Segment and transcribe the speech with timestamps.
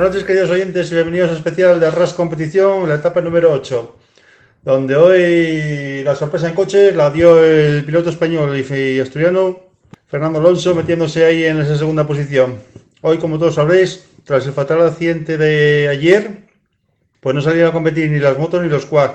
[0.00, 3.96] queridos oyentes, y bienvenidos a especial de RAS Competición, la etapa número 8,
[4.62, 9.60] donde hoy la sorpresa en coche la dio el piloto español y asturiano
[10.06, 12.60] Fernando Alonso, metiéndose ahí en esa segunda posición.
[13.02, 16.44] Hoy, como todos sabréis, tras el fatal accidente de ayer,
[17.20, 19.10] pues no salieron a competir ni las motos ni los quad.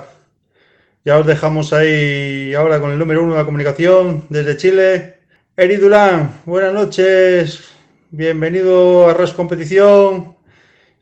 [1.04, 5.16] Ya os dejamos ahí ahora con el número uno de la comunicación desde Chile.
[5.56, 7.64] Eri Durán, buenas noches,
[8.12, 10.35] bienvenido a RAS Competición.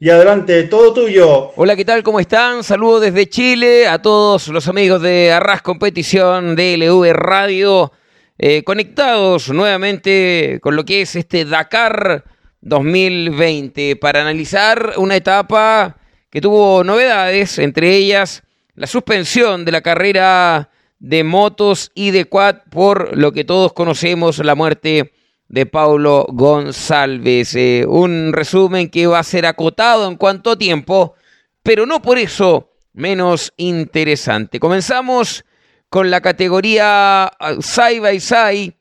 [0.00, 1.52] Y adelante, todo tuyo.
[1.54, 2.02] Hola, ¿qué tal?
[2.02, 2.64] ¿Cómo están?
[2.64, 7.92] Saludos desde Chile a todos los amigos de Arras Competición, DLV Radio,
[8.36, 12.24] eh, conectados nuevamente con lo que es este Dakar
[12.60, 15.96] 2020 para analizar una etapa
[16.28, 18.42] que tuvo novedades, entre ellas
[18.74, 24.38] la suspensión de la carrera de motos y de quad por lo que todos conocemos,
[24.38, 25.12] la muerte
[25.54, 27.54] de Paulo González.
[27.54, 31.14] Eh, un resumen que va a ser acotado en cuanto tiempo,
[31.62, 34.58] pero no por eso menos interesante.
[34.58, 35.44] Comenzamos
[35.88, 38.76] con la categoría Side by Side,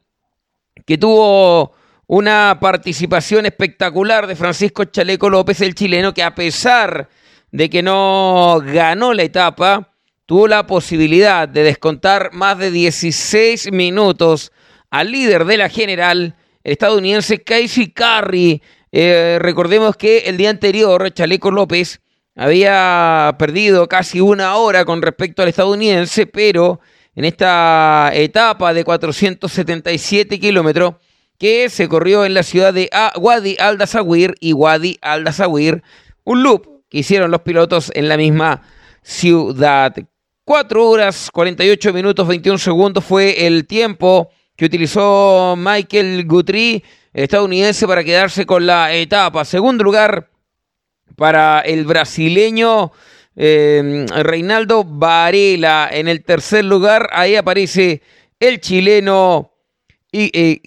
[0.84, 1.74] que tuvo
[2.08, 7.08] una participación espectacular de Francisco Chaleco López, el chileno, que a pesar
[7.52, 9.94] de que no ganó la etapa,
[10.26, 14.52] tuvo la posibilidad de descontar más de 16 minutos
[14.90, 18.62] al líder de la general, estadounidense Casey Curry.
[18.92, 22.02] Eh, recordemos que el día anterior Chaleco López
[22.36, 26.80] había perdido casi una hora con respecto al estadounidense, pero
[27.16, 30.96] en esta etapa de 477 kilómetros
[31.38, 35.84] que se corrió en la ciudad de Wadi al-Dazawir y Wadi al-Dazawir,
[36.24, 38.62] un loop que hicieron los pilotos en la misma
[39.02, 39.94] ciudad.
[40.46, 46.84] 4 horas 48 minutos 21 segundos fue el tiempo que utilizó Michael Guthrie,
[47.14, 49.46] estadounidense, para quedarse con la etapa.
[49.46, 50.30] Segundo lugar
[51.16, 52.92] para el brasileño
[53.36, 55.90] eh, Reinaldo Varela.
[55.92, 58.02] En el tercer lugar, ahí aparece
[58.40, 59.52] el chileno
[60.12, 60.62] y, eh,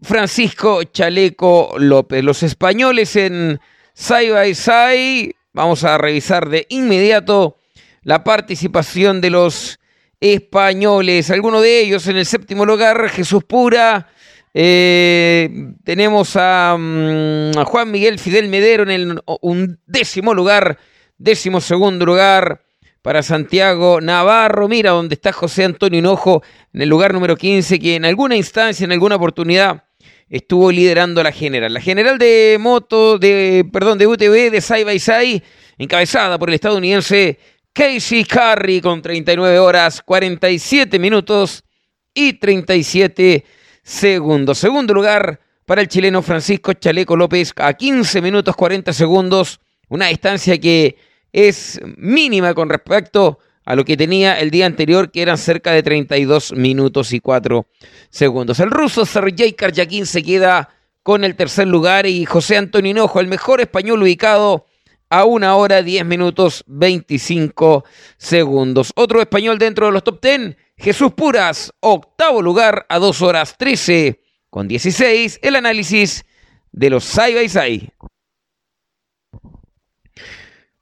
[0.00, 2.24] Francisco Chaleco López.
[2.24, 3.60] Los españoles en
[3.94, 5.36] Side by Side.
[5.52, 7.58] Vamos a revisar de inmediato
[8.02, 9.78] la participación de los
[10.22, 11.30] españoles.
[11.30, 14.06] Algunos de ellos en el séptimo lugar, Jesús Pura.
[14.54, 15.50] Eh,
[15.82, 20.78] tenemos mm, a, Juan Miguel Fidel Medero en el un décimo lugar,
[21.18, 22.62] décimo segundo lugar
[23.02, 24.68] para Santiago Navarro.
[24.68, 28.84] Mira donde está José Antonio Hinojo en el lugar número 15, que en alguna instancia,
[28.84, 29.86] en alguna oportunidad,
[30.30, 31.74] estuvo liderando la general.
[31.74, 35.42] La general de moto, de, perdón, de UTV, de Side by Side,
[35.78, 37.40] encabezada por el estadounidense
[37.72, 41.64] Casey Curry con 39 horas, 47 minutos
[42.12, 43.44] y 37
[43.82, 44.58] segundos.
[44.58, 49.58] Segundo lugar para el chileno Francisco Chaleco López a 15 minutos 40 segundos.
[49.88, 50.96] Una distancia que
[51.32, 55.82] es mínima con respecto a lo que tenía el día anterior, que eran cerca de
[55.82, 57.66] 32 minutos y 4
[58.10, 58.60] segundos.
[58.60, 60.68] El ruso Sergei Karjakin se queda
[61.02, 64.66] con el tercer lugar y José Antonio Hinojo, el mejor español ubicado
[65.12, 67.84] a una hora 10 minutos 25
[68.16, 68.92] segundos.
[68.96, 74.22] Otro español dentro de los top 10, Jesús Puras, octavo lugar a 2 horas 13
[74.48, 75.40] con 16.
[75.42, 76.24] El análisis
[76.72, 77.92] de los side by side.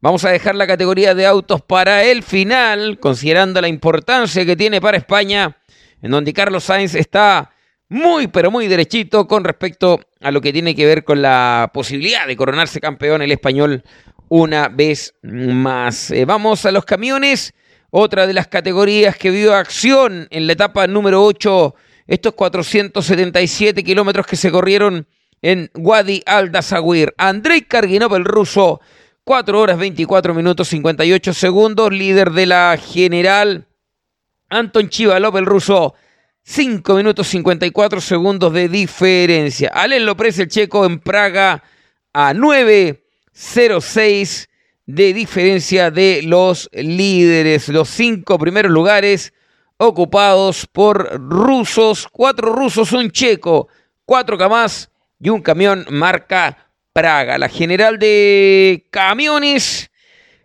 [0.00, 4.80] Vamos a dejar la categoría de autos para el final, considerando la importancia que tiene
[4.80, 5.58] para España,
[6.00, 7.50] en donde Carlos Sainz está
[7.90, 12.26] muy, pero muy derechito con respecto a lo que tiene que ver con la posibilidad
[12.26, 13.82] de coronarse campeón el español
[14.30, 16.12] una vez más.
[16.12, 17.52] Eh, vamos a los camiones,
[17.90, 21.74] otra de las categorías que vio acción en la etapa número 8,
[22.06, 25.08] estos 477 kilómetros que se corrieron
[25.42, 27.12] en Wadi al-Dazawir.
[27.18, 28.80] Andrei Karginov, el ruso,
[29.24, 33.66] 4 horas 24 minutos 58 segundos, líder de la general.
[34.48, 35.94] Anton Chivalov, el ruso,
[36.44, 39.70] 5 minutos 54 segundos de diferencia.
[39.74, 41.64] Alen López, el checo, en Praga,
[42.12, 44.48] a 9 0-6
[44.86, 47.68] de diferencia de los líderes.
[47.68, 49.32] Los cinco primeros lugares
[49.76, 53.68] ocupados por rusos, cuatro rusos, un checo,
[54.04, 57.38] cuatro camas y un camión marca Praga.
[57.38, 59.90] La general de camiones,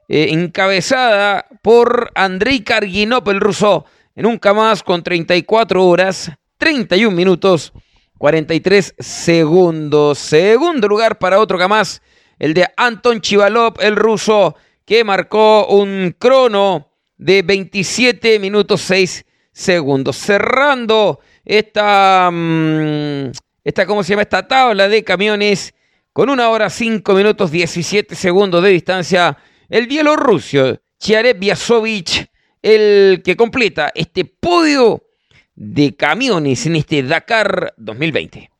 [0.08, 3.86] eh, encabezada por Andrei Karginop, el ruso,
[4.16, 7.74] en un camas con 34 horas, 31 minutos,
[8.20, 10.20] 43 segundos.
[10.20, 12.02] Segundo lugar para otro camas
[12.40, 14.56] el de Anton Chivalov, el ruso,
[14.86, 20.18] que marcó un crono de 27 minutos 6 segundos.
[20.18, 23.32] Cerrando esta, mm,
[23.64, 24.24] esta, ¿cómo se llama?
[24.24, 25.74] Esta tabla de camiones
[26.14, 29.38] con una hora 5 minutos 17 segundos de distancia,
[29.70, 32.30] el bielorruso Chiarev Biasovic,
[32.62, 35.04] el que completa este podio
[35.56, 38.55] de camiones en este Dakar 2020.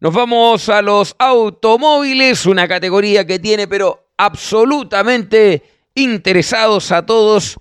[0.00, 7.56] Nos vamos a los automóviles, una categoría que tiene pero absolutamente interesados a todos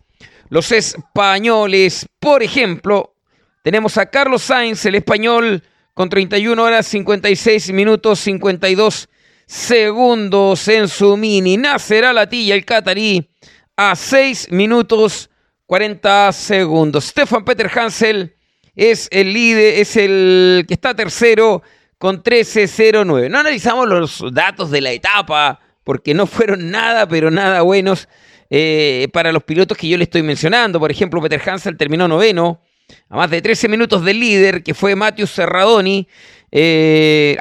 [0.49, 2.05] los españoles.
[2.19, 3.15] Por ejemplo,
[3.63, 5.63] tenemos a Carlos Sainz, el español,
[5.95, 9.09] con 31 horas 56 minutos 52
[9.47, 11.57] segundos en su mini.
[11.57, 13.31] Nasser Alatilla, el catarí,
[13.75, 15.31] a 6 minutos
[15.65, 17.05] 40 segundos.
[17.05, 18.35] Stefan Peter Hansel
[18.75, 21.63] es el líder, es el que está tercero
[21.97, 23.29] con 13.09.
[23.29, 28.07] No analizamos los datos de la etapa porque no fueron nada, pero nada buenos
[28.49, 30.79] eh, para los pilotos que yo le estoy mencionando.
[30.79, 32.61] Por ejemplo, Peter Hansel terminó noveno
[33.09, 36.07] a más de 13 minutos del líder, que fue Matthew Serradoni.
[36.51, 37.37] Eh,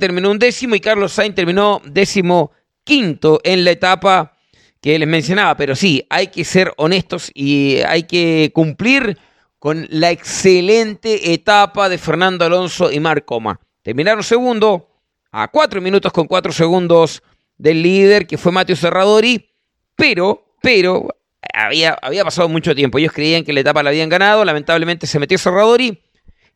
[0.00, 2.52] terminó un décimo y Carlos Sainz terminó décimo
[2.84, 4.36] quinto en la etapa
[4.80, 5.56] que les mencionaba.
[5.56, 9.18] Pero sí, hay que ser honestos y hay que cumplir
[9.58, 13.60] con la excelente etapa de Fernando Alonso y Marc Coma.
[13.86, 14.88] Terminaron segundo
[15.30, 17.22] a 4 minutos con 4 segundos
[17.56, 19.48] del líder, que fue Mateo Serradori,
[19.94, 21.06] pero, pero
[21.54, 22.98] había, había pasado mucho tiempo.
[22.98, 24.44] Ellos creían que la etapa la habían ganado.
[24.44, 26.02] Lamentablemente se metió Serradori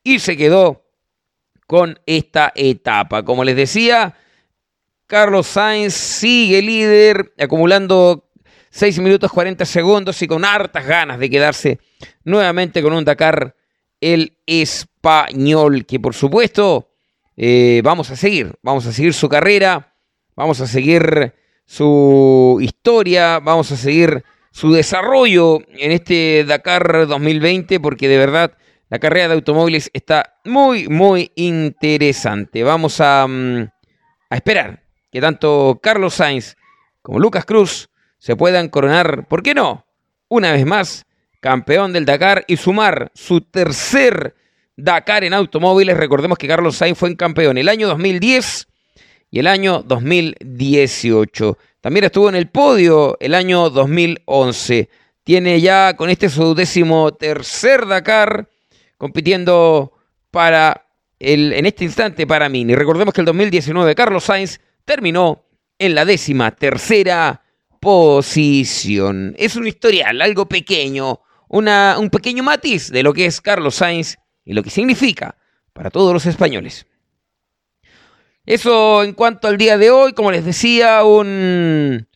[0.02, 0.84] y se quedó
[1.68, 3.24] con esta etapa.
[3.24, 4.16] Como les decía,
[5.06, 8.28] Carlos Sainz sigue líder, acumulando
[8.70, 11.78] 6 minutos 40 segundos y con hartas ganas de quedarse
[12.24, 13.54] nuevamente con un Dakar
[14.00, 16.89] el español, que por supuesto
[17.42, 19.94] eh, vamos a seguir, vamos a seguir su carrera,
[20.36, 21.32] vamos a seguir
[21.64, 28.58] su historia, vamos a seguir su desarrollo en este Dakar 2020 porque de verdad
[28.90, 32.62] la carrera de automóviles está muy, muy interesante.
[32.62, 33.70] Vamos a, mm,
[34.28, 36.56] a esperar que tanto Carlos Sainz
[37.00, 37.88] como Lucas Cruz
[38.18, 39.86] se puedan coronar, ¿por qué no?
[40.28, 41.06] Una vez más,
[41.40, 44.34] campeón del Dakar y sumar su tercer
[44.82, 45.96] Dakar en automóviles.
[45.96, 48.68] Recordemos que Carlos Sainz fue en campeón el año 2010
[49.30, 51.58] y el año 2018.
[51.80, 54.88] También estuvo en el podio el año 2011.
[55.24, 58.48] Tiene ya con este su décimo tercer Dakar
[58.98, 59.92] compitiendo
[60.30, 60.86] para
[61.18, 62.74] el, en este instante para Mini.
[62.74, 65.44] Recordemos que el 2019 Carlos Sainz terminó
[65.78, 67.42] en la décima tercera
[67.80, 69.34] posición.
[69.38, 74.18] Es un historial, algo pequeño, una, un pequeño matiz de lo que es Carlos Sainz
[74.50, 75.36] y lo que significa
[75.72, 76.84] para todos los españoles.
[78.44, 82.08] Eso en cuanto al día de hoy, como les decía, un,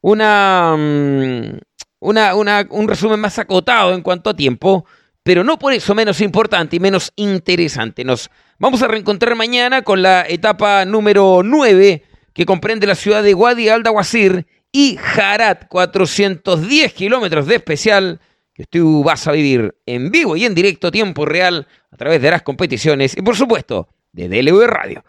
[0.00, 1.58] una, mm,
[2.00, 4.86] una, un resumen más acotado en cuanto a tiempo,
[5.22, 8.04] pero no por eso menos importante y menos interesante.
[8.04, 13.34] Nos vamos a reencontrar mañana con la etapa número 9 que comprende la ciudad de
[13.34, 18.18] Wadi al-Dawasir y Harat, 410 kilómetros de especial
[18.54, 22.30] que tú vas a vivir en vivo y en directo, tiempo real, a través de
[22.30, 25.04] las competiciones y por supuesto de DLV Radio.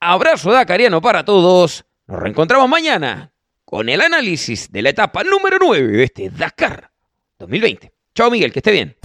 [0.00, 1.84] Abrazo dacariano para todos.
[2.06, 3.32] Nos reencontramos mañana
[3.64, 6.90] con el análisis de la etapa número 9 de este Dakar
[7.38, 7.92] 2020.
[8.14, 8.96] Chao Miguel, que esté bien.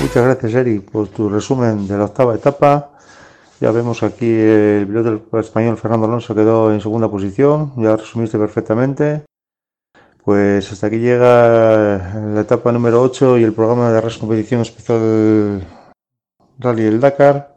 [0.00, 2.97] Muchas gracias, Eric, por tu resumen de la octava etapa.
[3.60, 9.24] Ya vemos aquí el piloto español Fernando Alonso quedó en segunda posición, ya resumiste perfectamente.
[10.24, 11.98] Pues hasta aquí llega
[12.34, 15.66] la etapa número 8 y el programa de Ras Competición Especial
[16.58, 17.56] Rally del Dakar.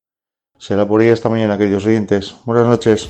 [0.57, 2.35] Será por ahí esta mañana, queridos oyentes.
[2.45, 3.09] Buenas noches.